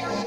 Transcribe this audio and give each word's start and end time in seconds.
Christ. 0.00 0.21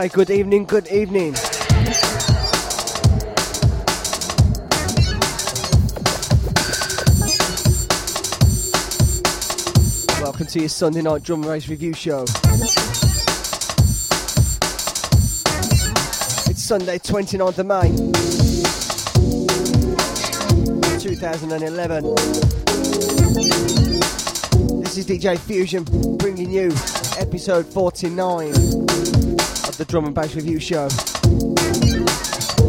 Okay, 0.00 0.08
good 0.08 0.30
evening, 0.30 0.64
good 0.64 0.88
evening. 0.88 1.34
Welcome 10.22 10.46
to 10.46 10.58
your 10.58 10.70
Sunday 10.70 11.02
night 11.02 11.22
drum 11.22 11.42
race 11.42 11.68
review 11.68 11.92
show. 11.92 12.22
It's 16.48 16.62
Sunday, 16.62 16.98
29th 16.98 17.58
of 17.58 17.66
May, 17.66 17.90
2011. 20.98 22.04
This 24.80 24.96
is 24.96 25.06
DJ 25.06 25.38
Fusion 25.38 25.84
bringing 26.16 26.50
you 26.50 26.72
episode 27.18 27.66
49 27.66 28.54
of 28.54 29.19
the 29.80 29.86
Drum 29.86 30.04
and 30.04 30.14
Bass 30.14 30.34
Review 30.34 30.60
Show. 30.60 30.88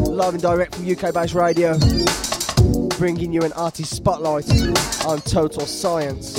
Live 0.09 0.33
and 0.33 0.41
direct 0.41 0.75
from 0.75 0.89
UK 0.89 1.13
Bass 1.13 1.33
Radio, 1.33 1.77
bringing 2.97 3.33
you 3.33 3.41
an 3.41 3.51
artist 3.51 3.93
spotlight 3.93 4.49
on 5.05 5.19
Total 5.19 5.65
Science. 5.65 6.35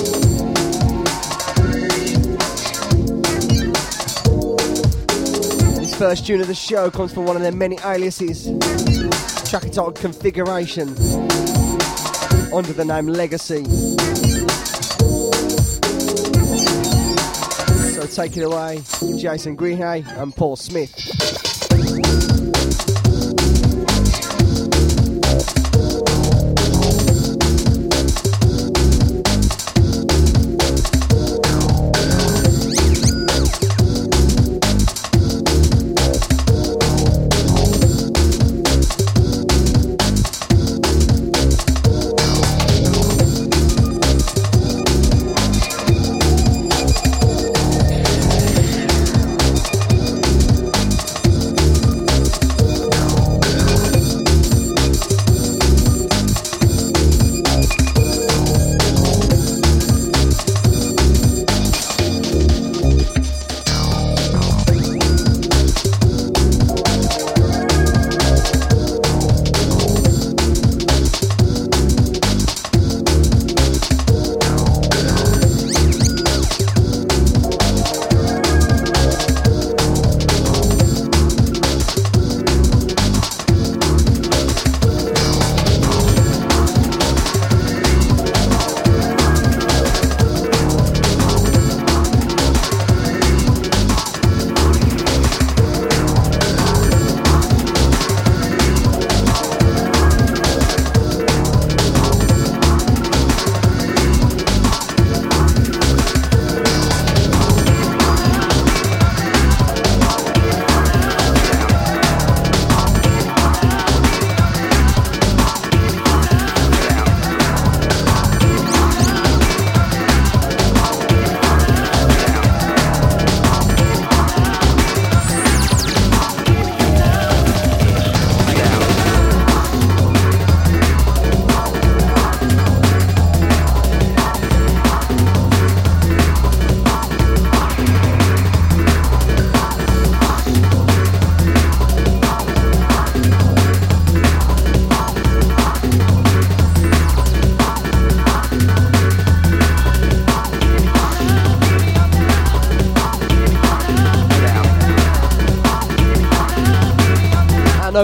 This 5.77 5.93
first 5.93 6.25
tune 6.25 6.41
of 6.41 6.47
the 6.47 6.55
show 6.55 6.89
comes 6.89 7.13
from 7.13 7.25
one 7.27 7.35
of 7.35 7.43
their 7.43 7.51
many 7.51 7.77
aliases, 7.85 8.45
track 9.51 9.65
entitled 9.65 9.93
Configuration, 9.97 10.87
under 12.51 12.73
the 12.73 12.83
name 12.83 13.05
Legacy. 13.05 14.02
So 18.03 18.23
take 18.23 18.35
it 18.35 18.41
away, 18.41 18.81
Jason 19.17 19.55
Greenhalgh 19.55 20.05
and 20.21 20.35
Paul 20.35 20.57
Smith. 20.57 22.42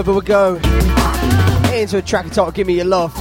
Over 0.00 0.14
we 0.14 0.22
go 0.22 0.54
into 1.74 1.98
a 1.98 2.02
track 2.02 2.24
entitled 2.24 2.54
Give 2.54 2.66
Me 2.66 2.76
Your 2.76 2.86
Love. 2.86 3.14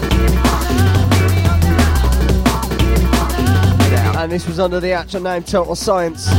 And 4.16 4.32
this 4.32 4.48
was 4.48 4.62
under 4.62 4.80
the 4.80 4.94
actual 4.94 5.20
name 5.20 5.44
Total 5.44 5.76
Science. 5.76 6.30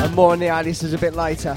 And 0.00 0.14
more 0.14 0.32
on 0.32 0.38
the 0.38 0.46
aliases 0.46 0.94
a 0.94 0.98
bit 0.98 1.14
later. 1.14 1.54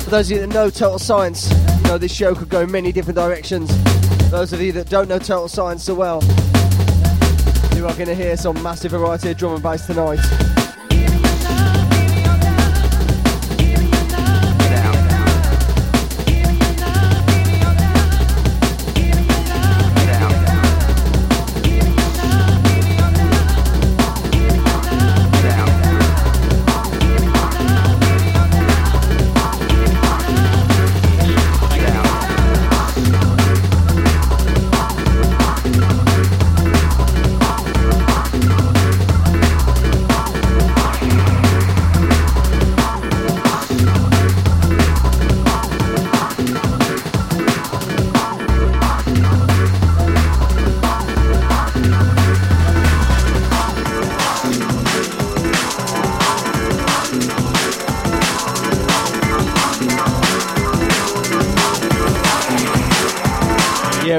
For 0.00 0.10
those 0.10 0.28
of 0.32 0.36
you 0.36 0.40
that 0.40 0.52
know 0.52 0.68
Total 0.68 0.98
Science, 0.98 1.52
you 1.52 1.82
know 1.84 1.96
this 1.96 2.12
show 2.12 2.34
could 2.34 2.48
go 2.48 2.66
many 2.66 2.90
different 2.90 3.16
directions. 3.16 3.70
Those 4.30 4.52
of 4.52 4.60
you 4.60 4.72
that 4.72 4.90
don't 4.90 5.08
know 5.08 5.18
Total 5.18 5.48
Science 5.48 5.84
so 5.84 5.94
well, 5.94 6.22
you 7.74 7.86
are 7.86 7.94
going 7.94 8.08
to 8.08 8.14
hear 8.14 8.36
some 8.36 8.62
massive 8.62 8.90
variety 8.90 9.30
of 9.30 9.38
drum 9.38 9.54
and 9.54 9.62
bass 9.62 9.86
tonight. 9.86 10.57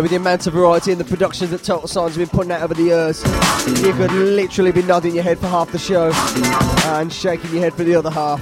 With 0.02 0.12
the 0.12 0.16
amount 0.16 0.48
of 0.48 0.54
variety 0.54 0.94
in 0.94 0.98
the 0.98 1.04
productions 1.04 1.52
that 1.52 1.62
Total 1.62 1.86
Science 1.86 2.16
have 2.16 2.32
been 2.32 2.36
putting 2.36 2.54
out 2.54 2.62
over 2.62 2.74
the 2.74 2.84
years, 2.84 3.22
you 3.84 3.92
could 3.94 4.12
literally 4.12 4.72
be 4.72 4.82
nodding 4.82 5.14
your 5.14 5.24
head 5.24 5.38
for 5.40 5.48
half 5.48 5.74
the 5.74 5.78
show 5.78 6.12
and 6.94 7.12
shaking 7.12 7.52
your 7.52 7.60
head 7.60 7.74
for 7.74 7.84
the 7.84 7.96
other 7.96 8.10
half. 8.10 8.42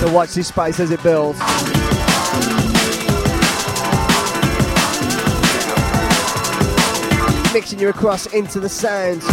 So 0.00 0.12
watch 0.12 0.34
this 0.34 0.48
space 0.48 0.78
as 0.78 0.90
it 0.90 1.02
builds. 1.02 1.38
Mixing 7.54 7.78
you 7.78 7.88
across 7.88 8.26
into 8.26 8.60
the 8.60 8.68
sounds 8.68 9.24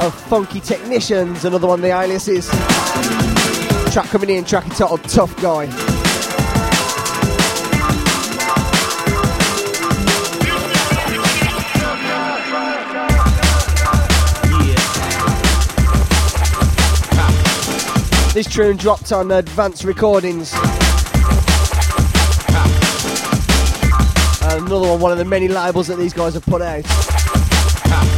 of 0.00 0.14
Funky 0.28 0.60
Technicians, 0.60 1.44
another 1.44 1.66
one 1.66 1.80
of 1.80 1.82
the 1.82 1.90
aliases. 1.90 2.48
Track 3.92 4.06
coming 4.06 4.30
in, 4.30 4.46
track 4.46 4.64
entitled 4.64 5.04
Tuff 5.04 5.36
Guy. 5.42 5.87
This 18.38 18.54
tune 18.54 18.76
dropped 18.76 19.10
on 19.10 19.32
Advanced 19.32 19.82
Recordings. 19.82 20.52
Another 24.42 24.90
one, 24.90 25.00
one 25.00 25.10
of 25.10 25.18
the 25.18 25.26
many 25.28 25.48
labels 25.48 25.88
that 25.88 25.96
these 25.98 26.12
guys 26.12 26.34
have 26.34 26.46
put 26.46 26.62
out. 26.62 28.17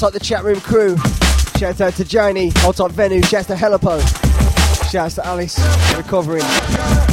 Hold 0.00 0.14
tight 0.14 0.18
the 0.18 0.24
chat 0.24 0.44
room 0.44 0.60
crew. 0.62 0.96
Shout 1.58 1.78
out 1.82 1.92
to 1.96 2.04
Janie. 2.06 2.52
Hold 2.60 2.76
tight 2.76 2.92
Venu. 2.92 3.20
Shout 3.22 3.40
out 3.40 3.46
to 3.48 3.56
Helipo. 3.56 4.00
Shout 4.90 4.94
out 4.94 5.10
to 5.10 5.26
Alice. 5.26 5.58
Recovering. 5.94 7.09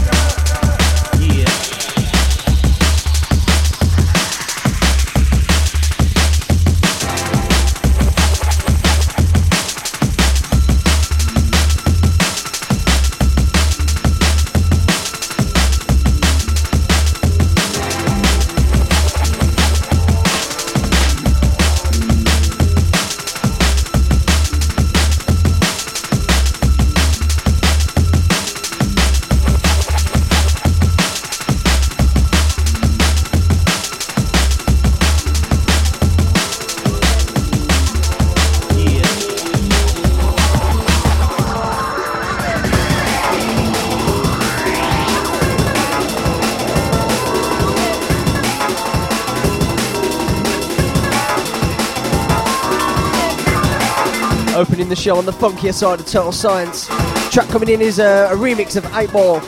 Show 54.98 55.16
on 55.16 55.26
the 55.28 55.32
funkier 55.32 55.74
side 55.74 56.00
of 56.00 56.08
Total 56.08 56.32
Science. 56.32 56.88
Track 57.32 57.48
coming 57.50 57.70
in 57.70 57.82
is 57.82 58.00
a, 58.00 58.30
a 58.32 58.36
remix 58.36 58.76
of 58.76 58.86
8 58.96 59.14
Ball. 59.14 59.40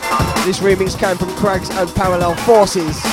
This 0.45 0.59
remix 0.59 0.97
came 0.97 1.17
from 1.17 1.29
Craggz 1.29 1.71
and 1.71 1.89
Parallel 1.95 2.35
Forces. 2.45 3.03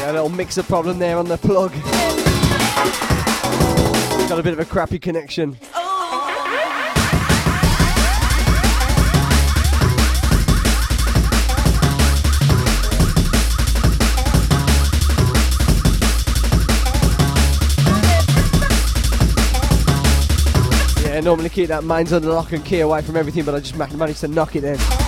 Yeah, 0.00 0.10
a 0.10 0.12
little 0.12 0.28
mixer 0.28 0.64
problem 0.64 0.98
there 0.98 1.16
on 1.16 1.26
the 1.26 1.38
plug. 1.38 1.70
Got 4.28 4.38
a 4.40 4.42
bit 4.42 4.52
of 4.52 4.58
a 4.58 4.64
crappy 4.64 4.98
connection. 4.98 5.56
Normally 21.20 21.48
keep 21.48 21.68
that 21.68 21.84
minds 21.84 22.12
under 22.12 22.28
lock 22.28 22.52
and 22.52 22.64
key 22.64 22.80
away 22.80 23.02
from 23.02 23.16
everything, 23.16 23.44
but 23.44 23.54
I 23.54 23.60
just 23.60 23.76
managed 23.76 24.20
to 24.20 24.28
knock 24.28 24.56
it 24.56 24.64
in. 24.64 24.99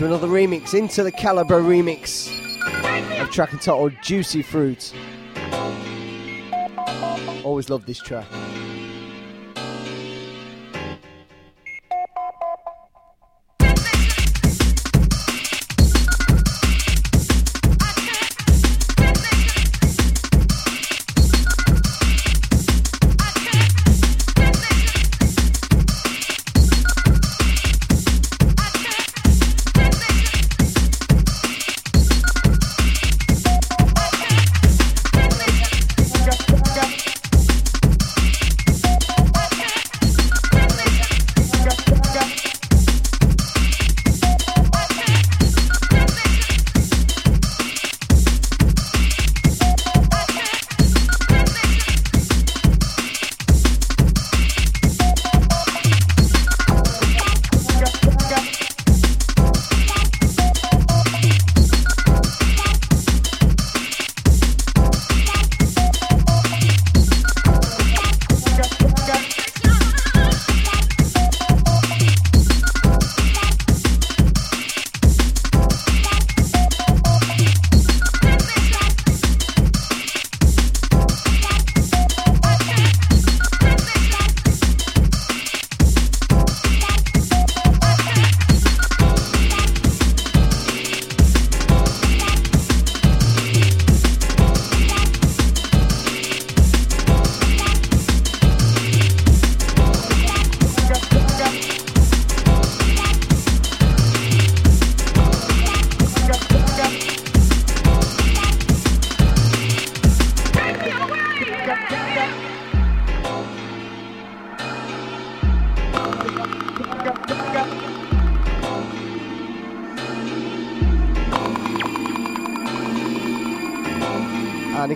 Into 0.00 0.14
another 0.14 0.28
remix, 0.28 0.72
into 0.72 1.02
the 1.02 1.12
Calibre 1.12 1.60
remix 1.60 2.30
of 3.20 3.30
track 3.30 3.52
entitled 3.52 3.92
Juicy 4.02 4.40
Fruit. 4.40 4.94
Always 7.44 7.68
love 7.68 7.84
this 7.84 7.98
track. 7.98 8.24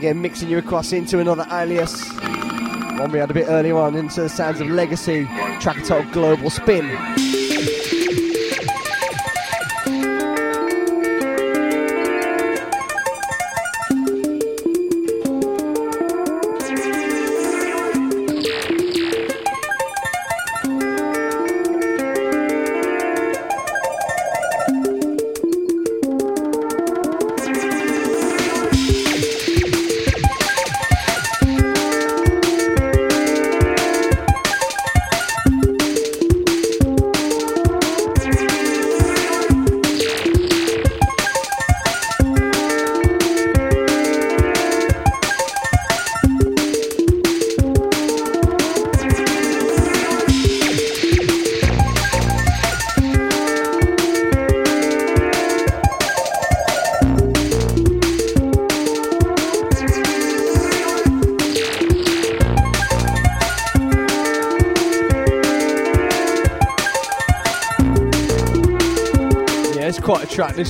Again, 0.04 0.20
mixing 0.20 0.50
you 0.50 0.58
across 0.58 0.92
into 0.92 1.18
another 1.18 1.46
alias. 1.50 2.06
One 2.98 3.10
we 3.10 3.18
had 3.18 3.30
a 3.30 3.34
bit 3.34 3.46
earlier 3.48 3.76
on 3.78 3.94
into 3.94 4.20
the 4.20 4.28
sounds 4.28 4.60
of 4.60 4.68
Legacy, 4.68 5.24
track 5.60 5.78
entitled 5.78 6.12
Global 6.12 6.50
Spin. 6.50 7.23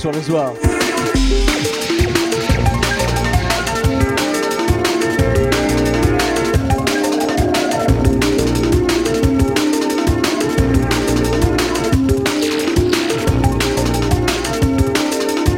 One 0.05 0.15
as 0.15 0.29
well. 0.29 0.55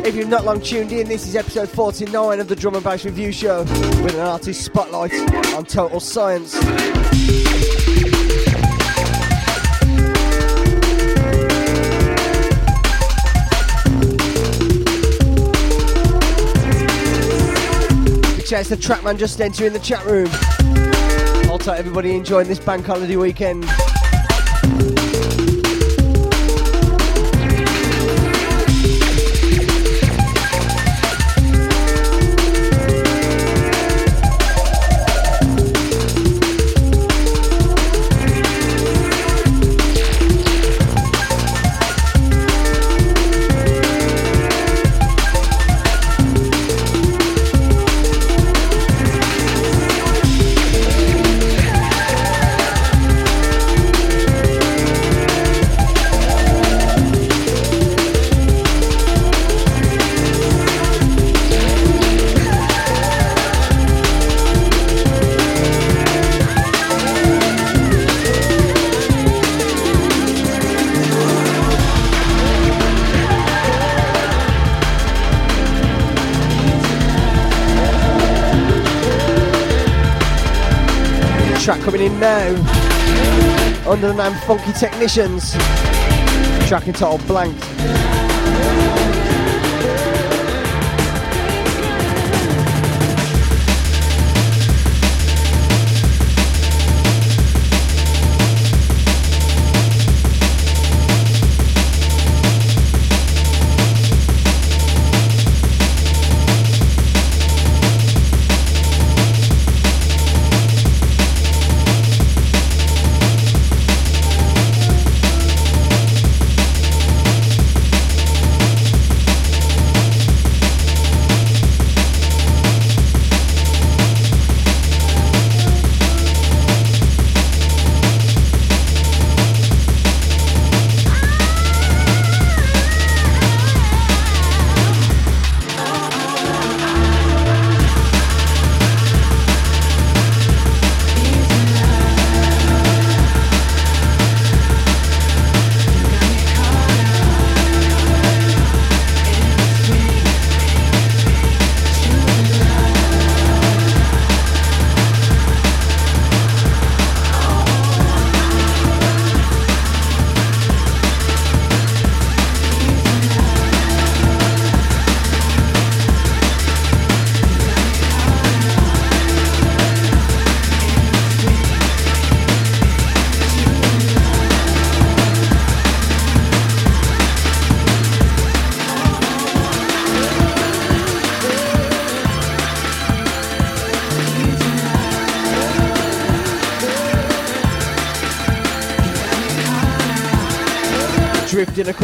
If 0.05 0.15
you've 0.15 0.29
not 0.29 0.45
long 0.45 0.61
tuned 0.61 0.93
in, 0.93 1.07
this 1.09 1.27
is 1.27 1.35
episode 1.35 1.67
49 1.69 2.39
of 2.39 2.47
the 2.47 2.55
Drum 2.55 2.75
and 2.75 2.83
Bass 2.83 3.03
Review 3.03 3.33
Show 3.33 3.63
with 3.63 4.13
an 4.13 4.21
artist 4.21 4.63
spotlight 4.63 5.13
on 5.53 5.65
Total 5.65 5.99
Science. 5.99 6.55
It's 18.49 18.69
the 18.69 18.77
Trackman 18.77 19.17
just 19.17 19.41
entering 19.41 19.73
the 19.73 19.79
chat 19.79 20.05
room. 20.05 20.29
I'll 21.51 21.59
tell 21.59 21.73
everybody 21.73 22.15
enjoying 22.15 22.47
this 22.47 22.59
bank 22.59 22.85
holiday 22.85 23.17
weekend. 23.17 23.65
The 84.01 84.13
name 84.13 84.33
Funky 84.41 84.73
Technicians. 84.73 85.53
Track 86.67 86.87
entitled 86.87 87.25
Blank. 87.27 87.96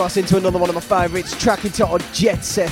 Across 0.04 0.18
into 0.18 0.36
another 0.36 0.60
one 0.60 0.68
of 0.68 0.76
my 0.76 0.82
favourites, 0.82 1.34
track 1.42 1.64
entitled 1.64 2.04
Jet 2.12 2.44
Set. 2.44 2.72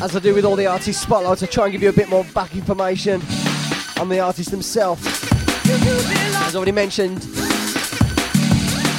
As 0.00 0.14
I 0.14 0.20
do 0.20 0.34
with 0.34 0.44
all 0.44 0.56
the 0.56 0.66
artist 0.66 1.00
spotlights, 1.00 1.42
I 1.42 1.46
try 1.46 1.64
and 1.64 1.72
give 1.72 1.82
you 1.82 1.88
a 1.88 1.92
bit 1.92 2.10
more 2.10 2.24
back 2.34 2.54
information 2.54 3.22
on 3.98 4.08
the 4.08 4.20
artist 4.20 4.50
themselves. 4.50 5.06
As 5.66 6.56
already 6.56 6.72
mentioned, 6.72 7.22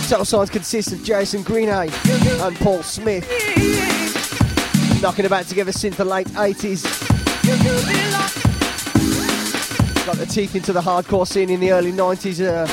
Total 0.08 0.26
Science 0.26 0.50
consists 0.50 0.92
of 0.92 1.04
Jason 1.04 1.44
Greenhalgh 1.44 1.94
and 2.48 2.56
Paul 2.58 2.84
Smith, 2.84 3.28
knocking 5.02 5.26
about 5.26 5.46
together 5.46 5.72
since 5.72 5.98
the 5.98 6.06
late 6.06 6.28
80s. 6.30 6.84
Got 10.06 10.18
the 10.18 10.26
teeth 10.26 10.56
into 10.56 10.74
the 10.74 10.82
hardcore 10.82 11.28
scene 11.28 11.50
in 11.50 11.60
the 11.60 11.72
early 11.72 11.92
90s, 11.92 12.42
uh, 12.42 12.68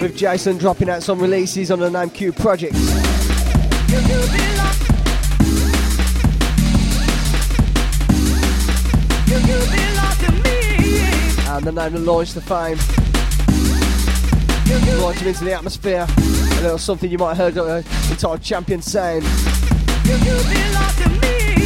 with 0.00 0.16
Jason 0.16 0.58
dropping 0.58 0.88
out 0.88 1.02
some 1.02 1.18
releases 1.20 1.70
on 1.70 1.78
the 1.78 1.90
name 1.90 2.10
Q 2.10 2.32
Projects. 2.32 2.80
And 11.66 11.76
the 11.76 11.82
name 11.82 11.94
that 11.94 12.08
launched 12.08 12.34
the 12.34 12.40
fame. 12.40 12.78
Launched 15.00 15.20
him 15.20 15.28
into 15.28 15.44
the 15.44 15.52
atmosphere. 15.52 16.06
A 16.08 16.62
little 16.62 16.78
something 16.78 17.10
you 17.10 17.18
might 17.18 17.34
have 17.34 17.54
heard 17.54 17.58
uh, 17.58 17.82
entitled 18.08 18.40
Champion 18.40 18.80
Sound. 18.80 19.24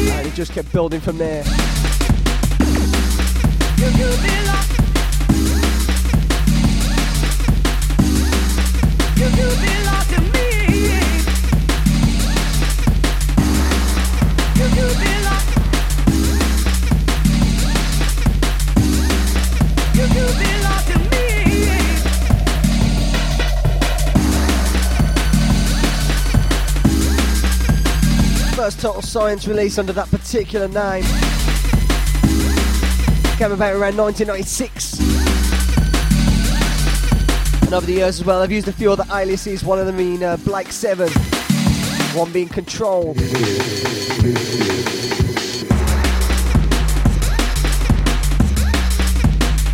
And 0.09 0.27
it 0.27 0.33
just 0.33 0.53
kept 0.53 0.73
building 0.73 1.01
from 1.01 1.19
there. 1.19 1.45
Total 28.81 29.03
Science 29.03 29.47
release 29.47 29.77
under 29.77 29.93
that 29.93 30.09
particular 30.09 30.67
name. 30.67 31.05
Came 33.37 33.53
about 33.53 33.75
around 33.75 33.99
1996. 33.99 34.99
And 37.63 37.75
over 37.75 37.85
the 37.85 37.93
years 37.93 38.21
as 38.21 38.25
well, 38.25 38.41
I've 38.41 38.51
used 38.51 38.69
a 38.69 38.73
few 38.73 38.91
other 38.91 39.05
aliases, 39.13 39.63
one 39.65 39.79
of 39.79 39.85
them 39.85 39.99
being 39.99 40.25
uh, 40.25 40.39
Blake 40.39 40.73
7, 40.73 41.11
one 42.15 42.33
being 42.33 42.49
Control. 42.49 43.15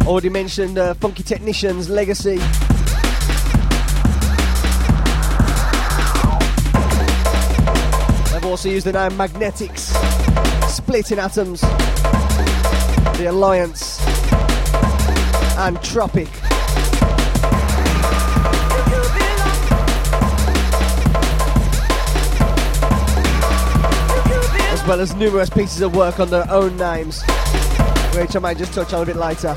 Already 0.05 0.31
mentioned 0.31 0.79
uh, 0.79 0.95
Funky 0.95 1.23
Technicians, 1.23 1.88
Legacy. 1.88 2.40
Also 8.57 8.71
used 8.71 8.87
the 8.87 8.92
name 8.92 9.14
Magnetics, 9.19 9.92
Splitting 10.75 11.19
Atoms, 11.19 11.61
The 13.19 13.27
Alliance, 13.29 14.01
and 15.59 15.77
Tropic. 15.83 16.31
As 24.73 24.87
well 24.87 25.03
as 25.03 25.14
numerous 25.16 25.51
pieces 25.51 25.83
of 25.83 25.95
work 25.95 26.19
on 26.19 26.31
their 26.31 26.51
own 26.51 26.79
names, 26.79 27.21
which 28.14 28.35
I 28.37 28.38
might 28.40 28.57
just 28.57 28.73
touch 28.73 28.95
on 28.95 29.03
a 29.03 29.05
bit 29.05 29.16
later. 29.16 29.55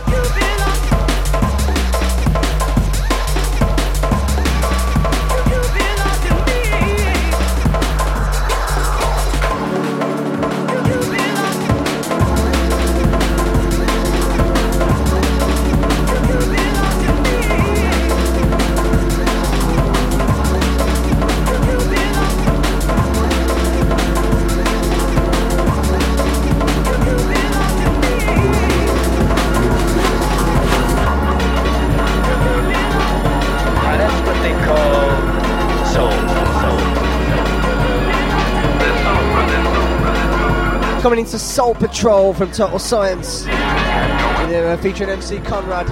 Coming 41.01 41.19
into 41.19 41.39
Soul 41.39 41.75
Patrol 41.75 42.33
from 42.33 42.51
Total 42.51 42.77
Science. 42.77 43.45
uh, 43.47 44.77
featuring 44.81 45.09
MC 45.09 45.39
Conrad. 45.39 45.87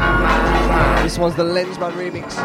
This 1.02 1.18
one's 1.18 1.36
the 1.36 1.44
Lenzman 1.44 1.94
remix. 1.94 2.38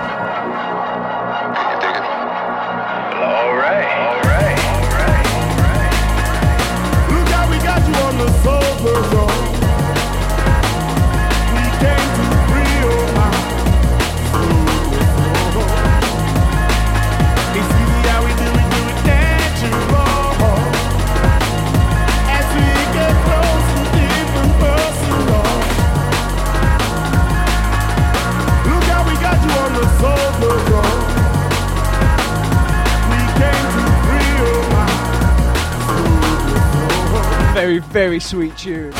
Alright, 3.18 3.86
alright, 3.98 4.58
alright, 4.58 5.26
alright. 5.26 5.94
Look 7.10 7.28
how 7.28 7.50
we 7.50 7.58
got 7.58 7.82
you 7.88 7.94
on 7.94 8.16
the 8.18 8.30
sober 8.44 9.11
Very, 37.54 37.78
very 37.80 38.18
sweet 38.18 38.56
tune. 38.56 38.92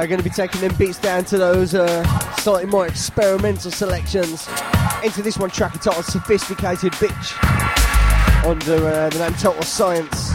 I'm 0.00 0.08
going 0.08 0.18
to 0.18 0.24
be 0.24 0.30
taking 0.30 0.62
them 0.62 0.74
beats 0.76 0.98
down 0.98 1.26
to 1.26 1.36
those 1.36 1.74
uh, 1.74 2.02
slightly 2.36 2.64
more 2.64 2.86
experimental 2.86 3.70
selections. 3.70 4.48
Into 5.04 5.20
this 5.20 5.36
one 5.36 5.50
track 5.50 5.74
entitled 5.74 6.06
Sophisticated 6.06 6.92
Bitch 6.92 8.46
under 8.46 8.88
uh, 8.88 9.10
the 9.10 9.18
name 9.18 9.34
Total 9.34 9.62
Science. 9.62 10.29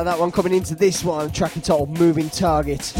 Of 0.00 0.06
that 0.06 0.18
one 0.18 0.32
coming 0.32 0.54
into 0.54 0.74
this 0.74 1.04
one, 1.04 1.30
track 1.30 1.56
entitled 1.56 1.98
Moving 1.98 2.30
Target. 2.30 2.92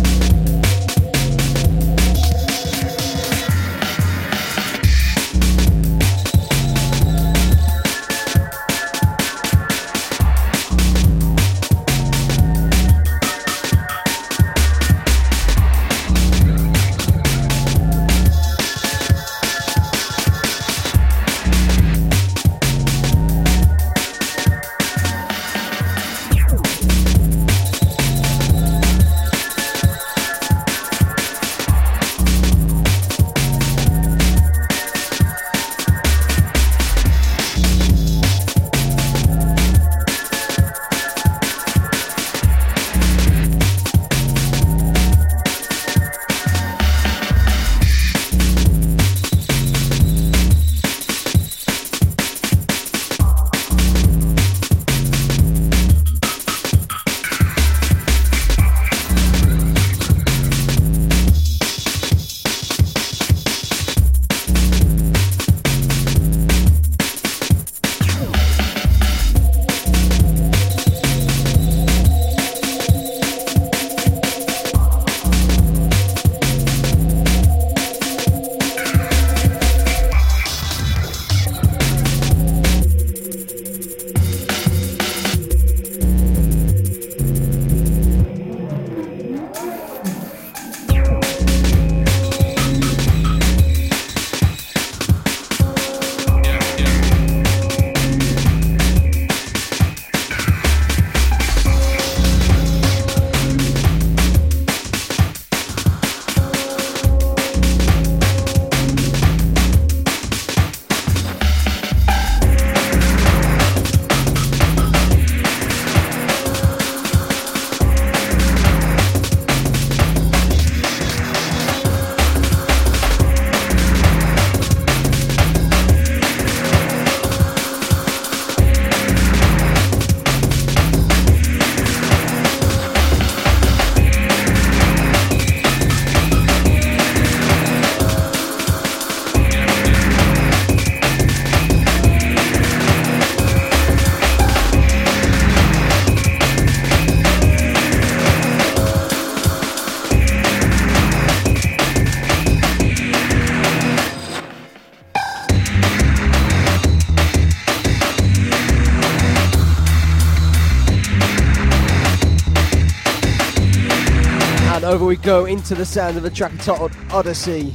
Go 165.25 165.47
into 165.47 165.75
the 165.75 165.87
sound 165.87 166.19
of 166.19 166.23
the 166.23 166.29
track 166.29 166.53
entitled 166.53 166.93
Odyssey. 167.11 167.73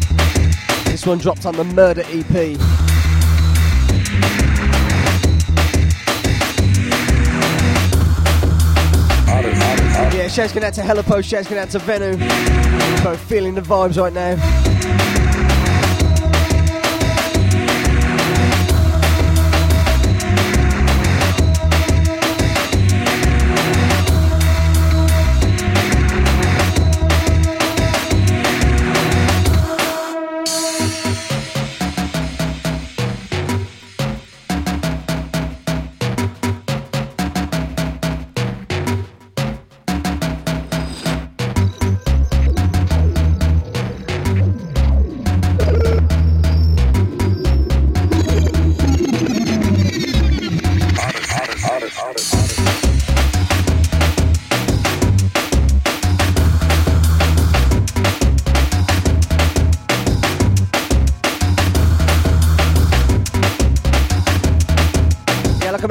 This 0.85 1.07
one 1.07 1.17
dropped 1.17 1.47
on 1.47 1.55
the 1.55 1.63
Murder 1.63 2.03
EP. 2.05 2.57
Yeah, 10.13 10.27
shouts 10.27 10.53
going 10.53 10.63
out 10.63 10.73
to 10.75 10.83
Helipo, 10.83 11.21
shouts 11.21 11.47
going 11.47 11.59
out 11.59 11.71
to 11.71 11.79
Venu. 11.79 12.17
Both 13.03 13.21
feeling 13.21 13.55
the 13.55 13.62
vibes 13.62 13.99
right 13.99 14.13
now. 14.13 14.68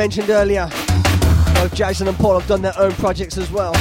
Mentioned 0.08 0.30
earlier, 0.30 0.66
both 1.56 1.74
Jason 1.74 2.08
and 2.08 2.16
Paul 2.16 2.38
have 2.38 2.48
done 2.48 2.62
their 2.62 2.72
own 2.78 2.92
projects 2.92 3.36
as 3.36 3.50
well, 3.50 3.76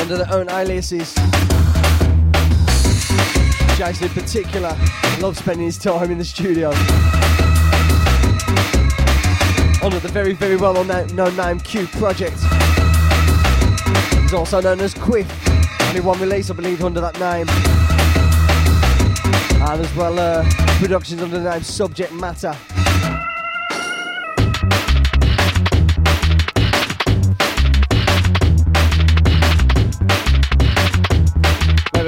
under 0.00 0.16
their 0.16 0.26
own 0.32 0.50
aliases. 0.50 1.14
Jason 3.76 4.08
in 4.08 4.12
particular 4.12 4.76
loves 5.20 5.38
spending 5.38 5.66
his 5.66 5.78
time 5.78 6.10
in 6.10 6.18
the 6.18 6.24
studio. 6.24 6.70
Under 9.84 10.00
the 10.00 10.10
very, 10.10 10.32
very 10.32 10.56
well 10.56 10.82
known 10.82 11.36
name 11.36 11.60
Q 11.60 11.86
Project. 11.86 12.36
He's 14.20 14.34
also 14.34 14.60
known 14.60 14.80
as 14.80 14.94
Quiff. 14.94 15.30
Only 15.90 16.00
one 16.00 16.18
release, 16.18 16.50
I 16.50 16.54
believe, 16.54 16.82
under 16.82 17.00
that 17.00 17.20
name. 17.20 17.48
And 19.62 19.80
as 19.80 19.94
well, 19.94 20.18
uh, 20.18 20.44
productions 20.80 21.22
under 21.22 21.38
the 21.38 21.48
name 21.52 21.62
Subject 21.62 22.12
Matter. 22.14 22.56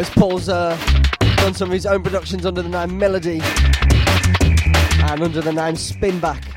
Whereas 0.00 0.14
Paul's 0.14 0.48
uh, 0.48 0.74
done 1.36 1.52
some 1.52 1.68
of 1.68 1.74
his 1.74 1.84
own 1.84 2.02
productions 2.02 2.46
under 2.46 2.62
the 2.62 2.70
name 2.70 2.96
Melody 2.96 3.42
and 3.42 5.22
under 5.22 5.42
the 5.42 5.52
name 5.52 5.74
Spinback. 5.74 6.49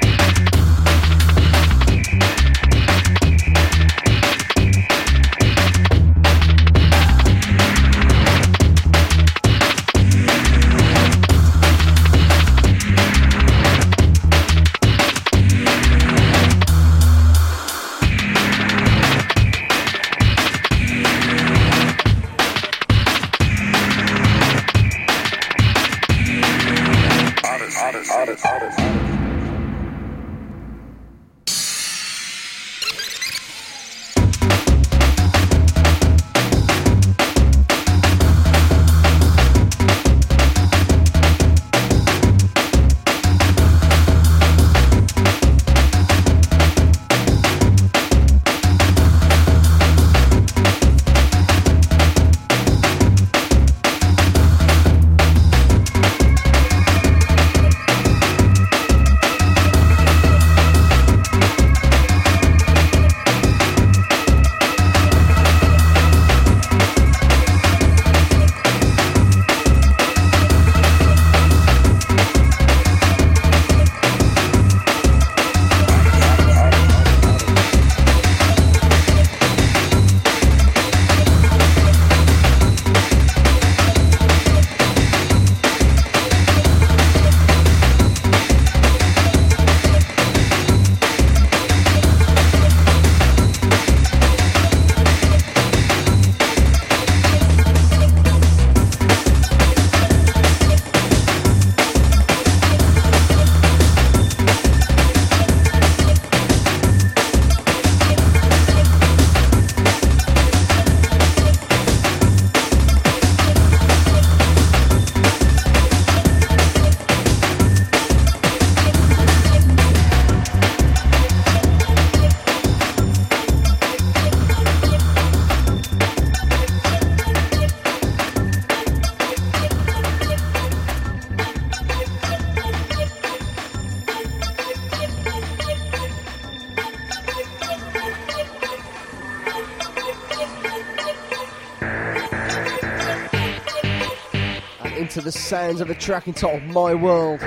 Sounds 145.54 145.82
of 145.82 145.90
a 145.92 145.94
track 145.94 146.28
entitled 146.28 146.64
My 146.64 146.96
World. 146.96 147.40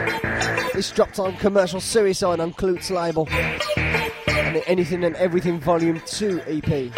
This 0.72 0.92
dropped 0.92 1.18
on 1.18 1.36
Commercial 1.38 1.80
Suicide 1.80 2.38
on 2.38 2.52
Klute's 2.52 2.88
label. 2.88 3.26
And 3.28 4.54
the 4.54 4.62
Anything 4.68 5.02
and 5.02 5.16
Everything 5.16 5.58
Volume 5.58 6.00
2 6.06 6.40
EP. 6.46 6.92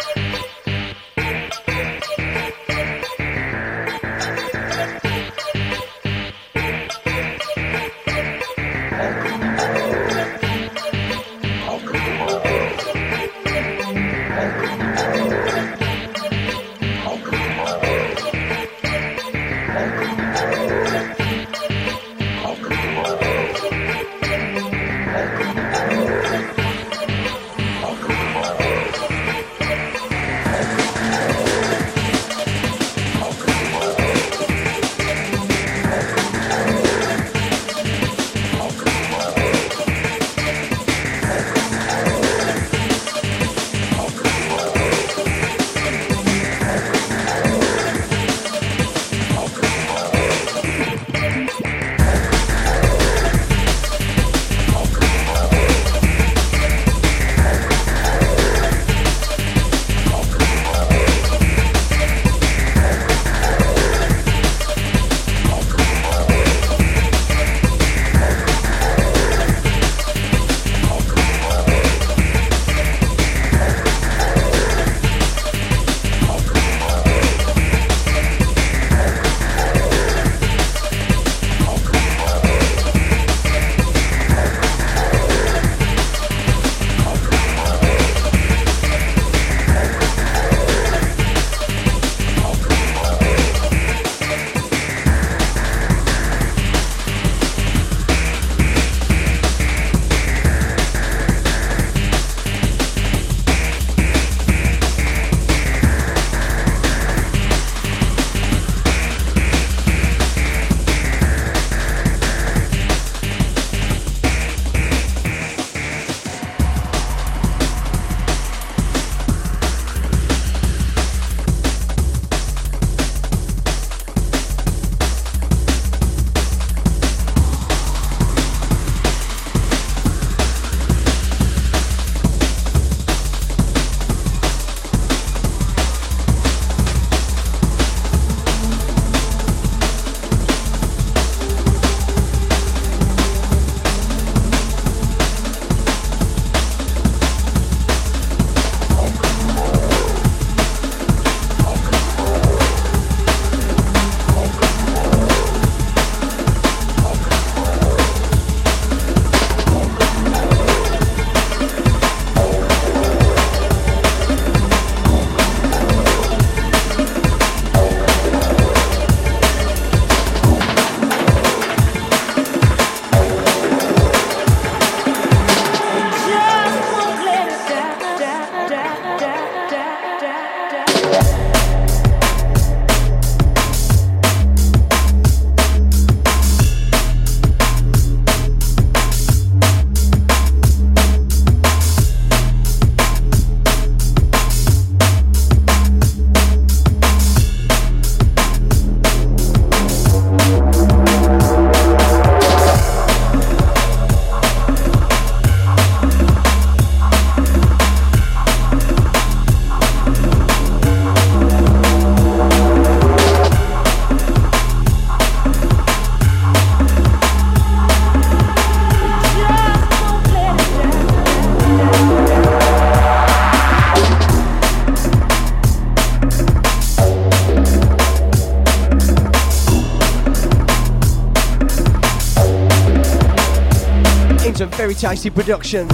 Tasty 234.99 235.29
production. 235.29 235.87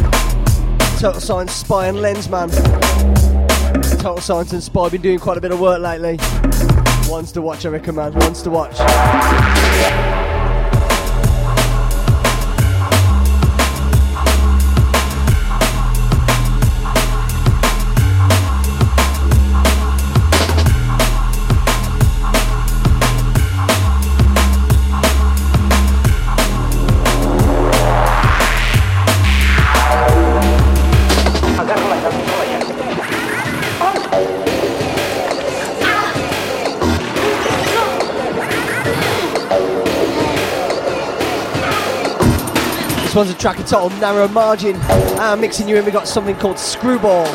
Total 0.98 1.22
Science 1.22 1.52
Spy 1.52 1.86
and 1.90 2.00
Lenzman. 2.00 2.50
Total 4.00 4.18
Science 4.18 4.52
and 4.54 4.64
Spy 4.64 4.90
been 4.90 5.04
doing 5.04 5.20
quite 5.20 5.38
a 5.38 5.42
bit 5.42 5.52
of 5.52 5.60
work 5.60 5.80
lately. 5.80 6.18
Ones 7.08 7.32
to 7.34 7.42
watch, 7.44 7.68
I 7.68 7.70
recommend. 7.70 8.16
Ones 8.16 8.42
to 8.42 8.50
watch. 8.50 8.76
One's 43.16 43.30
a 43.30 43.38
track 43.38 43.58
entitled 43.58 43.94
Narrow 44.02 44.28
Margin. 44.28 44.76
Uh, 45.20 45.38
mixing 45.40 45.70
you 45.70 45.78
in, 45.78 45.86
we 45.86 45.92
got 45.92 46.08
something 46.08 46.36
called 46.36 46.60
Screwball. 46.60 47.26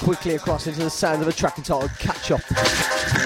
Directly 0.00 0.34
across 0.34 0.66
into 0.66 0.80
the 0.80 0.90
sound 0.90 1.22
of 1.22 1.28
a 1.28 1.32
track 1.32 1.58
entitled 1.58 1.90
Catch 1.98 2.30
Up. 2.30 3.19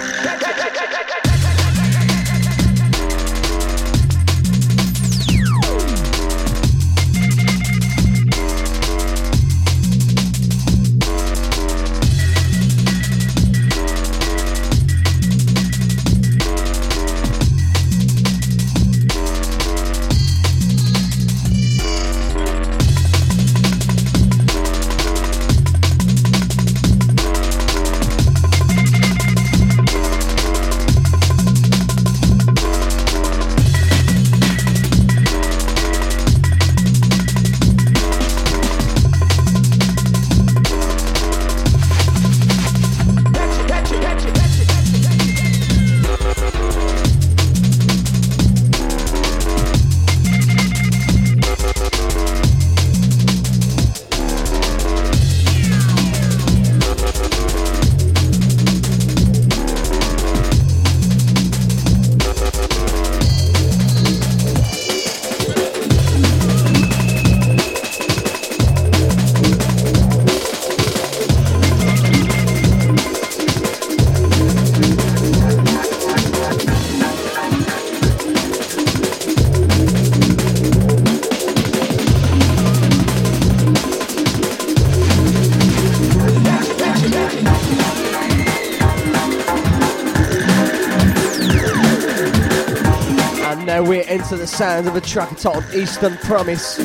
The 94.45 94.49
sounds 94.49 94.87
of 94.87 94.95
a 94.95 95.01
track 95.01 95.31
entitled 95.31 95.65
Eastern 95.75 96.19
Promise. 96.19 96.79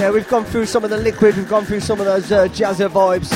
Yeah, 0.00 0.10
we've 0.10 0.26
gone 0.26 0.44
through 0.44 0.66
some 0.66 0.82
of 0.82 0.90
the 0.90 0.96
liquid, 0.96 1.36
we've 1.36 1.48
gone 1.48 1.64
through 1.64 1.78
some 1.78 2.00
of 2.00 2.06
those 2.06 2.32
uh, 2.32 2.48
jazzer 2.48 2.88
vibes. 2.88 3.30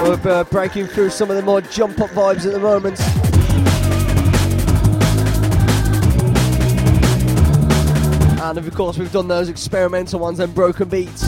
We're 0.00 0.30
uh, 0.30 0.44
breaking 0.44 0.86
through 0.86 1.10
some 1.10 1.28
of 1.28 1.34
the 1.34 1.42
more 1.42 1.60
jump 1.60 1.98
up 2.00 2.10
vibes 2.10 2.46
at 2.46 2.52
the 2.52 2.60
moment. 2.60 3.00
And 8.40 8.58
of 8.58 8.74
course, 8.76 8.96
we've 8.96 9.10
done 9.10 9.26
those 9.26 9.48
experimental 9.48 10.20
ones 10.20 10.38
and 10.38 10.54
broken 10.54 10.88
beats. 10.88 11.24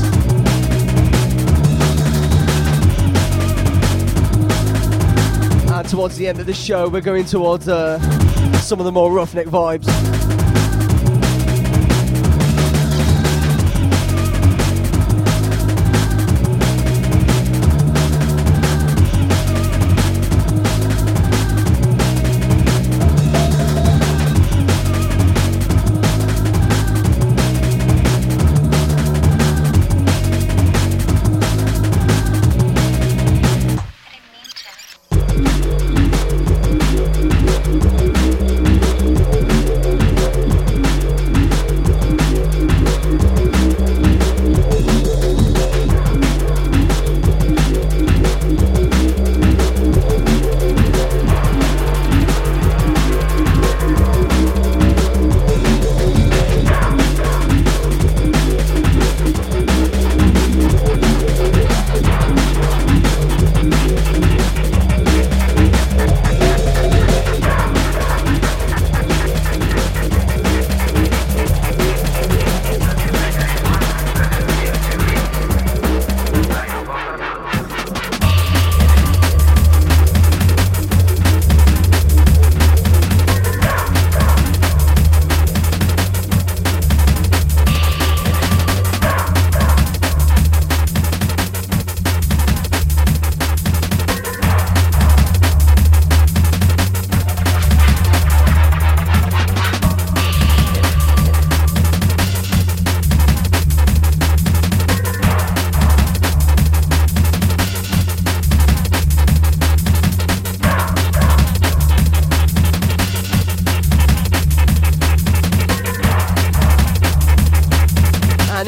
Towards 5.90 6.16
the 6.16 6.28
end 6.28 6.38
of 6.38 6.46
the 6.46 6.54
show, 6.54 6.88
we're 6.88 7.00
going 7.00 7.24
towards 7.24 7.68
uh, 7.68 7.98
some 8.60 8.78
of 8.78 8.84
the 8.84 8.92
more 8.92 9.10
roughneck 9.12 9.48
vibes. 9.48 10.19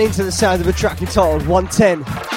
Into 0.03 0.25
the 0.25 0.33
sound 0.33 0.61
of 0.61 0.67
a 0.67 0.73
track 0.73 1.01
entitled 1.01 1.47
110. 1.47 2.32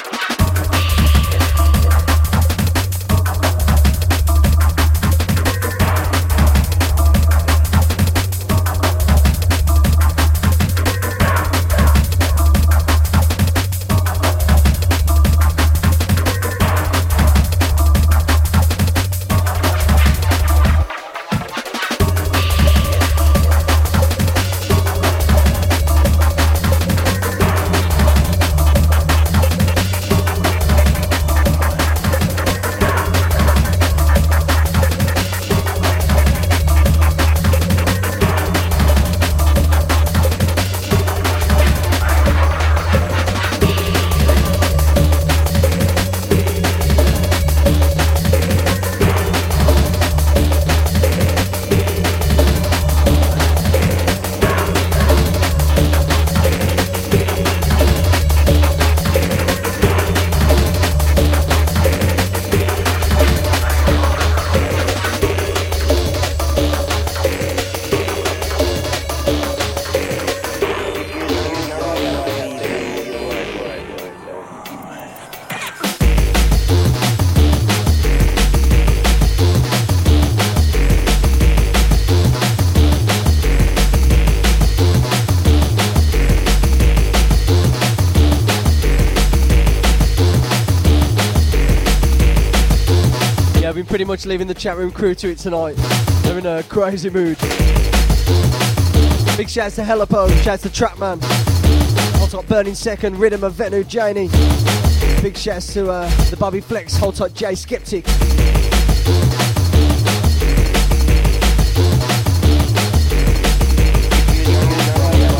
Been 93.74 93.84
pretty 93.84 94.04
much 94.04 94.26
leaving 94.26 94.46
the 94.46 94.54
chat 94.54 94.76
room 94.76 94.92
crew 94.92 95.14
to 95.14 95.30
it 95.30 95.38
tonight. 95.38 95.74
They're 96.22 96.38
in 96.38 96.46
a 96.46 96.62
crazy 96.62 97.10
mood. 97.10 97.36
Big 99.36 99.48
shouts 99.48 99.74
to 99.74 99.82
Helipo, 99.82 100.28
shouts 100.42 100.62
to 100.62 100.72
Trapman. 100.72 101.18
Also 102.20 102.36
got 102.36 102.48
Burning 102.48 102.74
Second, 102.76 103.18
Rhythm 103.18 103.42
of 103.42 103.54
Venu, 103.54 103.82
Janie. 103.82 104.28
Big 105.20 105.36
shouts 105.36 105.72
to 105.74 105.90
uh, 105.90 106.08
the 106.30 106.36
Bobby 106.36 106.60
Flex, 106.60 106.96
Hold 106.96 107.16
Tight 107.16 107.34
J 107.34 107.54
Skeptic. 107.56 108.06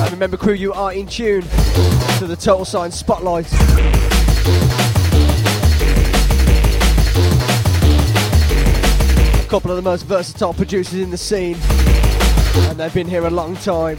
And 0.03 0.11
remember, 0.11 0.37
crew, 0.37 0.55
you 0.55 0.73
are 0.73 0.93
in 0.93 1.07
tune 1.07 1.43
to 1.43 2.27
the 2.27 2.37
Total 2.37 2.65
Science 2.65 2.97
Spotlight. 2.97 3.47
Couple 9.57 9.71
of 9.71 9.83
the 9.83 9.91
most 9.91 10.03
versatile 10.03 10.53
producers 10.53 11.01
in 11.01 11.09
the 11.09 11.17
scene, 11.17 11.57
and 12.69 12.79
they've 12.79 12.93
been 12.93 13.09
here 13.09 13.25
a 13.27 13.31
long 13.31 13.57
time. 13.57 13.97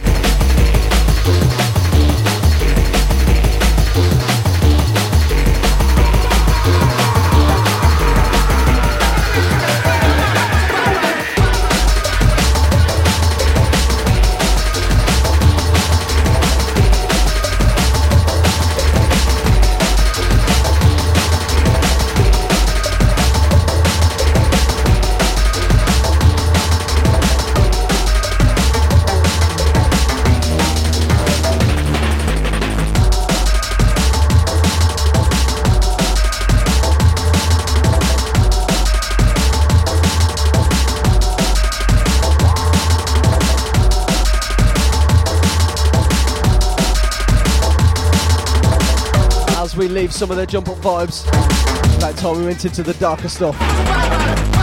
Some 50.10 50.32
of 50.32 50.38
their 50.38 50.46
jump 50.48 50.70
up 50.70 50.78
vibes, 50.78 51.26
that 52.00 52.16
time 52.18 52.38
we 52.40 52.46
went 52.46 52.66
into 52.66 52.82
the 52.82 52.94
darker 52.96 53.30
stuff. 53.30 54.57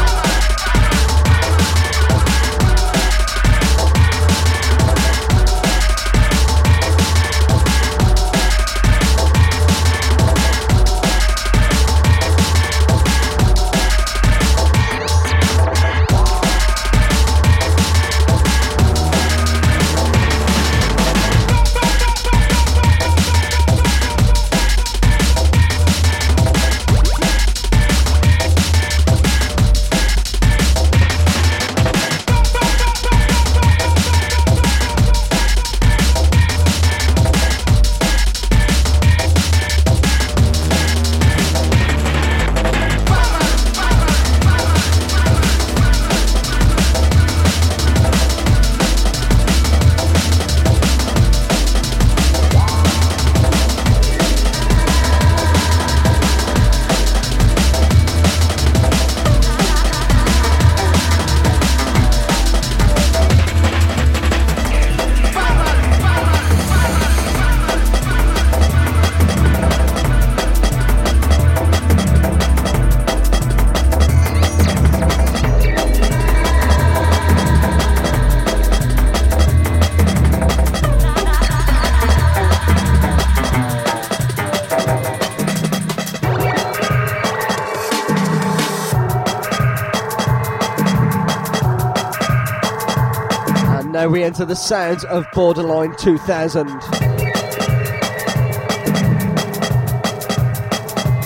Enter 94.35 94.47
the 94.47 94.57
sounds 94.57 95.05
of 95.05 95.25
Borderline 95.33 95.95
2000. 95.95 96.69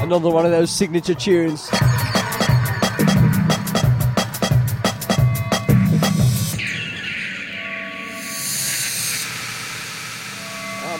Another 0.02 0.28
one 0.28 0.44
of 0.44 0.50
those 0.50 0.70
signature 0.70 1.14
tunes. 1.14 1.70
I'm 1.72 1.80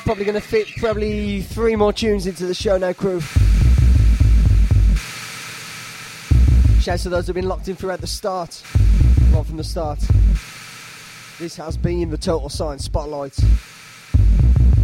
probably 0.01 0.25
going 0.25 0.33
to 0.33 0.41
fit 0.41 0.69
probably 0.79 1.43
three 1.43 1.77
more 1.77 1.93
tunes 1.93 2.27
into 2.27 2.47
the 2.47 2.55
show 2.55 2.79
now, 2.79 2.95
crew. 2.95 3.21
Shouts 6.81 7.03
to 7.03 7.11
those 7.11 7.27
who've 7.27 7.35
been 7.35 7.49
locked 7.49 7.69
in 7.69 7.77
throughout 7.77 8.01
the 8.01 8.07
start. 8.07 8.55
From 9.45 9.59
the 9.59 9.63
start. 9.63 9.99
This 11.39 11.55
has 11.55 11.77
been 11.77 12.11
the 12.11 12.19
Total 12.19 12.49
Science 12.49 12.85
Spotlight, 12.85 13.33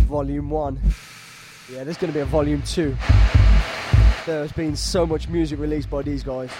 Volume 0.06 0.50
1. 0.50 0.80
Yeah, 1.72 1.82
there's 1.82 1.96
going 1.96 2.12
to 2.12 2.16
be 2.16 2.20
a 2.20 2.24
Volume 2.24 2.62
2. 2.62 2.94
There's 4.24 4.52
been 4.52 4.76
so 4.76 5.04
much 5.04 5.28
music 5.28 5.58
released 5.58 5.90
by 5.90 6.02
these 6.02 6.22
guys. 6.22 6.50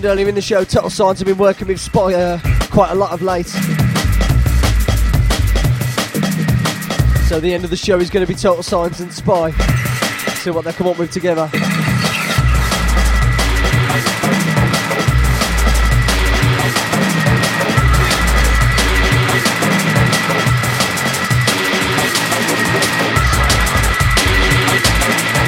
mentioned 0.00 0.18
earlier 0.18 0.28
in 0.28 0.34
the 0.34 0.40
show, 0.40 0.64
Total 0.64 0.88
Science 0.88 1.18
have 1.18 1.26
been 1.26 1.36
working 1.36 1.68
with 1.68 1.78
Spy 1.78 2.14
uh, 2.14 2.40
quite 2.70 2.90
a 2.90 2.94
lot 2.94 3.12
of 3.12 3.20
late. 3.20 3.46
So 7.28 7.38
the 7.38 7.52
end 7.52 7.64
of 7.64 7.70
the 7.70 7.76
show 7.76 7.98
is 7.98 8.08
going 8.08 8.24
to 8.24 8.32
be 8.32 8.34
Total 8.34 8.62
Science 8.62 9.00
and 9.00 9.12
Spy. 9.12 9.50
See 10.40 10.50
what 10.50 10.64
they 10.64 10.72
come 10.72 10.86
up 10.86 10.98
with 10.98 11.10
together. 11.10 11.50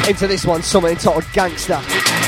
Into 0.09 0.27
this 0.27 0.45
one, 0.45 0.63
something 0.63 0.93
entitled 0.93 1.25
Gangsta. 1.25 2.22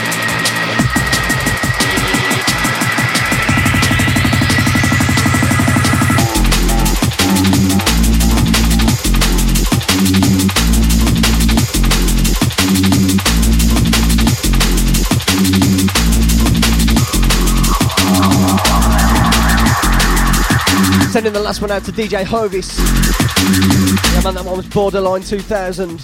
Sending 21.14 21.32
the 21.32 21.38
last 21.38 21.60
one 21.60 21.70
out 21.70 21.84
to 21.84 21.92
DJ 21.92 22.24
Hovis. 22.24 22.76
Yeah, 22.76 24.20
man, 24.24 24.34
that 24.34 24.44
one 24.44 24.56
was 24.56 24.66
Borderline 24.66 25.22
2000. 25.22 26.02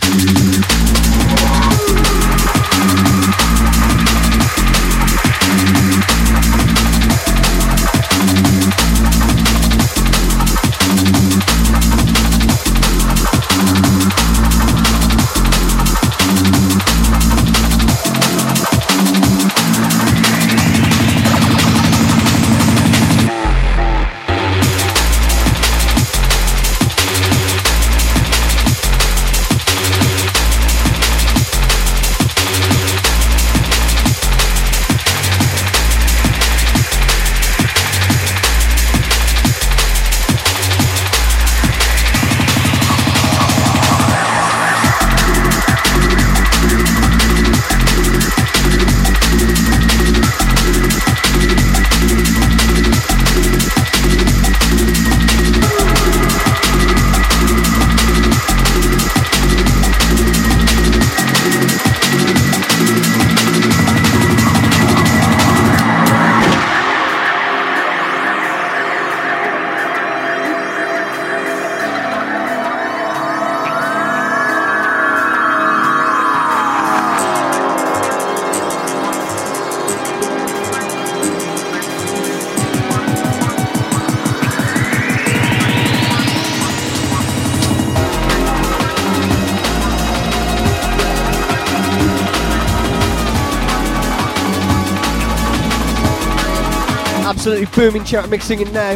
Booming 97.81 98.05
chat 98.05 98.29
mixing 98.29 98.61
in 98.61 98.71
now. 98.75 98.93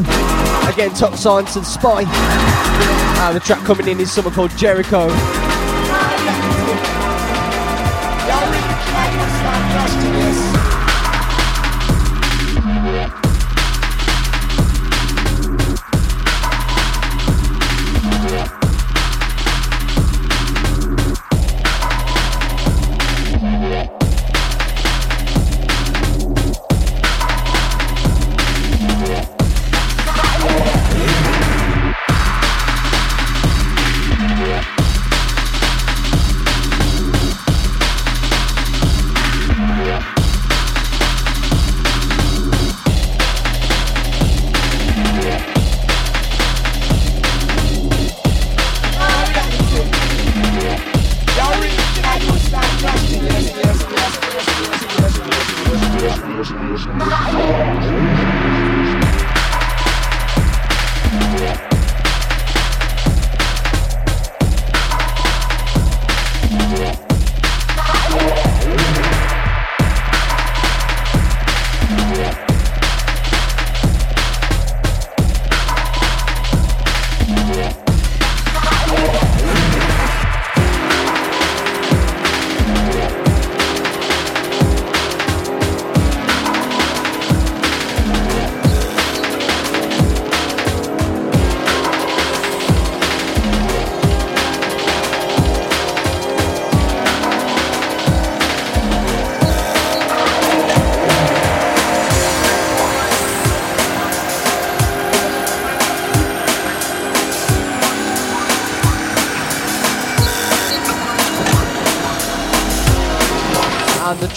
Again, 0.68 0.90
Total 0.90 1.16
Science 1.16 1.56
and 1.56 1.66
Spy. 1.66 2.02
And 2.02 3.34
the 3.34 3.40
track 3.40 3.64
coming 3.64 3.88
in 3.88 3.98
is 3.98 4.12
someone 4.12 4.34
called 4.34 4.54
Jericho. 4.58 5.08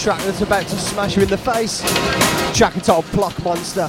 Track 0.08 0.24
that's 0.24 0.40
about 0.40 0.66
to 0.66 0.78
smash 0.78 1.16
you 1.16 1.22
in 1.22 1.28
the 1.28 1.36
face. 1.36 1.82
Track 2.56 2.74
entitled 2.76 3.04
Monster. 3.44 3.86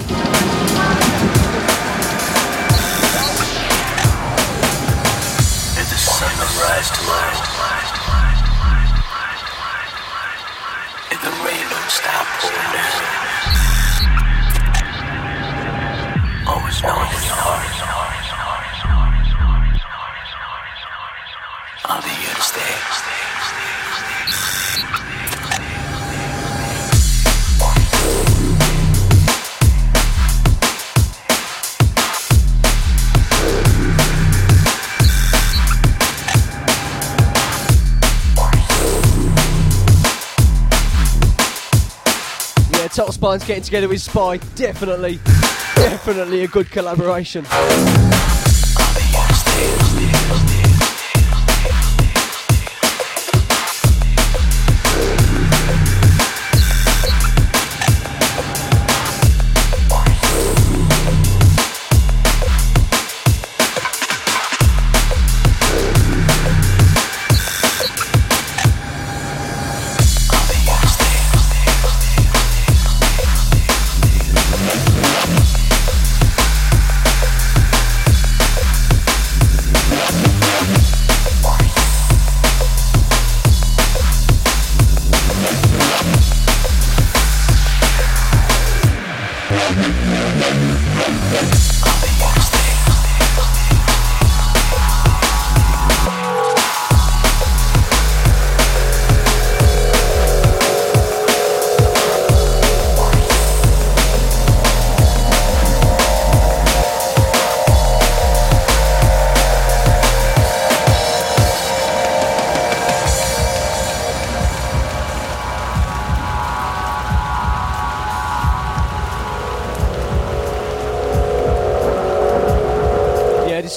Stay. 22.42 23.79
Total 43.00 43.14
Science 43.14 43.46
getting 43.46 43.64
together 43.64 43.88
with 43.88 44.02
Spy. 44.02 44.36
Definitely, 44.56 45.22
definitely 45.74 46.44
a 46.44 46.50
good 46.50 46.70
collaboration. 46.70 47.46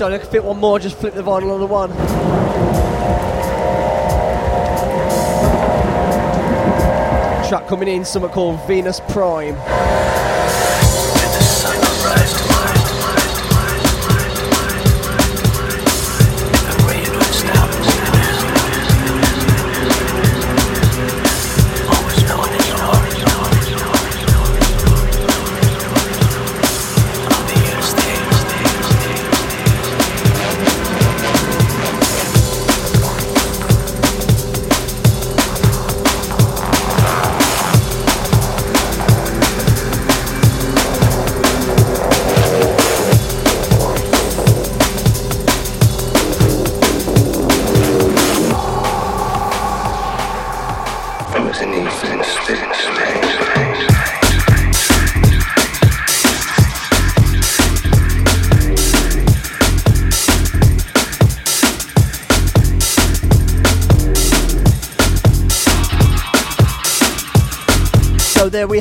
Decided 0.03 0.17
I 0.17 0.25
could 0.25 0.33
fit 0.33 0.43
one 0.43 0.59
more, 0.59 0.81
just 0.81 0.97
flip 0.97 1.15
the 1.15 1.23
vinyl 1.23 1.53
on 1.53 1.61
the 1.61 1.67
one. 1.67 1.91
Track 7.49 7.69
coming 7.69 7.87
in, 7.87 8.05
something 8.05 8.33
called 8.33 8.67
Venus 8.67 8.99
Prime. 8.99 9.55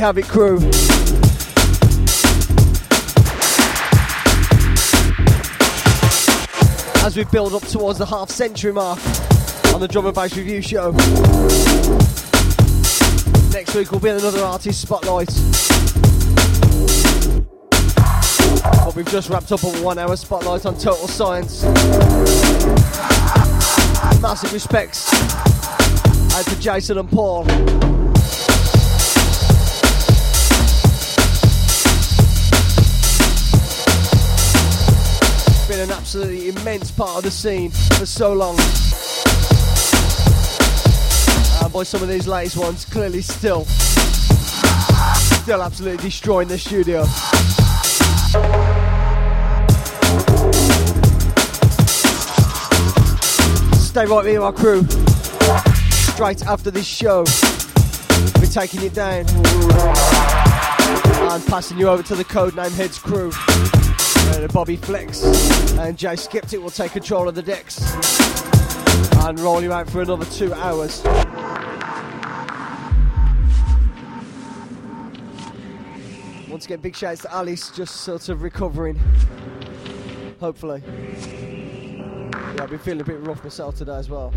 Have 0.01 0.17
it, 0.17 0.25
crew. 0.25 0.57
As 7.05 7.15
we 7.15 7.23
build 7.25 7.53
up 7.53 7.61
towards 7.67 7.99
the 7.99 8.07
half 8.07 8.31
century 8.31 8.73
mark 8.73 8.97
on 9.75 9.79
the 9.79 9.87
Drum 9.87 10.07
and 10.07 10.15
Bass 10.15 10.35
Review 10.35 10.59
Show. 10.59 10.89
Next 13.51 13.75
week 13.75 13.91
we'll 13.91 13.99
be 13.99 14.09
another 14.09 14.43
artist 14.43 14.81
spotlight. 14.81 15.27
But 18.83 18.95
we've 18.95 19.07
just 19.07 19.29
wrapped 19.29 19.51
up 19.51 19.61
a 19.61 19.69
one 19.83 19.99
hour 19.99 20.15
spotlight 20.15 20.65
on 20.65 20.79
Total 20.79 21.07
Science. 21.07 21.61
Massive 24.19 24.51
respects 24.51 25.13
out 26.33 26.45
to 26.45 26.59
Jason 26.59 26.97
and 26.97 27.07
Paul. 27.07 27.45
Absolutely 36.14 36.49
immense 36.49 36.91
part 36.91 37.20
of 37.20 37.24
the 37.24 37.32
scene 37.32 37.72
for 37.72 38.05
so 38.05 38.34
long. 38.34 38.53
Uh, 41.39 41.62
and 41.64 41.72
by 41.72 41.84
some 41.84 42.03
of 42.03 42.09
these 42.09 42.28
latest 42.28 42.57
ones, 42.57 42.84
clearly 42.84 43.22
still, 43.22 43.64
still 43.64 45.64
absolutely 45.64 46.03
destroying 46.03 46.49
the 46.49 46.57
studio. 46.57 47.05
Stay 53.78 54.05
right 54.05 54.26
with 54.26 54.41
my 54.41 54.51
crew. 54.51 54.84
Straight 56.14 56.45
after 56.45 56.72
this 56.72 56.86
show, 56.86 57.20
we're 58.41 58.51
taking 58.51 58.84
it 58.84 58.93
down 58.93 59.26
and 61.32 61.47
passing 61.47 61.78
you 61.78 61.88
over 61.88 62.03
to 62.03 62.16
the 62.16 62.26
Codename 62.26 62.76
Heads 62.76 62.99
crew. 62.99 63.32
Uh, 64.30 64.47
Bobby 64.53 64.76
Flex 64.76 65.24
and 65.78 65.97
Jay 65.97 66.15
Skeptic 66.15 66.61
will 66.61 66.69
take 66.69 66.91
control 66.91 67.28
of 67.28 67.36
the 67.36 67.41
decks 67.41 67.82
and 69.26 69.39
roll 69.39 69.61
you 69.61 69.72
out 69.74 69.89
for 69.89 70.01
another 70.01 70.26
two 70.26 70.53
hours. 70.53 71.03
Once 76.49 76.65
again, 76.65 76.80
big 76.80 76.95
shouts 76.95 77.22
to 77.22 77.34
Alice, 77.34 77.72
just 77.72 78.01
sort 78.01 78.30
of 78.30 78.41
recovering. 78.41 78.99
Hopefully. 80.39 81.61
I've 82.62 82.70
been 82.70 82.78
feeling 82.78 83.01
a 83.01 83.03
bit 83.03 83.20
rough 83.22 83.43
myself 83.43 83.76
today 83.76 83.95
as 83.95 84.07
well. 84.07 84.32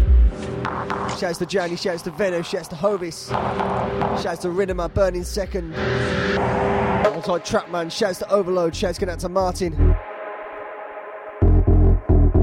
Shouts 1.18 1.36
to 1.38 1.46
Johnny, 1.46 1.76
shouts 1.76 2.00
to 2.02 2.10
Venom, 2.10 2.42
shouts 2.42 2.68
to 2.68 2.74
Hovis, 2.74 3.28
shouts 3.28 4.40
to 4.42 4.48
Rinneman, 4.48 4.94
Burning 4.94 5.24
Second. 5.24 5.74
Alongside 5.74 7.44
Trapman, 7.44 7.90
shouts 7.90 8.20
to 8.20 8.30
Overload, 8.30 8.74
shouts 8.74 8.98
going 8.98 9.10
out 9.10 9.18
to 9.18 9.28
Martin. 9.28 9.74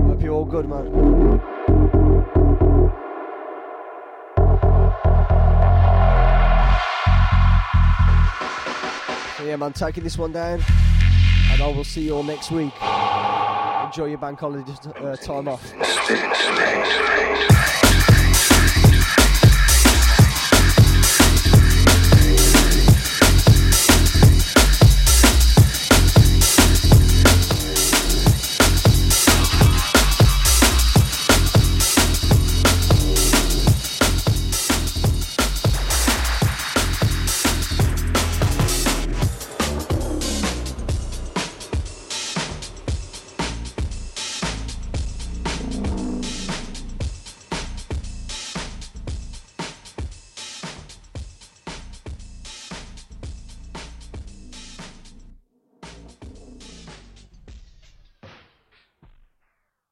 Hope 0.08 0.22
you're 0.22 0.34
all 0.34 0.46
good, 0.46 0.70
man. 0.70 1.42
Yeah, 9.44 9.56
man, 9.56 9.74
taking 9.74 10.04
this 10.04 10.20
one 10.20 10.32
down, 10.32 10.64
and 11.52 11.62
I 11.62 11.68
will 11.76 11.84
see 11.84 12.02
you 12.02 12.16
all 12.16 12.24
next 12.24 12.52
week. 12.52 12.72
Enjoy 13.92 14.06
your 14.06 14.20
bank 14.20 14.39
holiday 14.39 14.74
uh, 15.04 15.18
time 15.18 15.50
off. 15.50 15.62